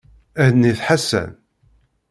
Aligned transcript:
Hennit 0.43 0.79
Ḥasan. 0.87 1.31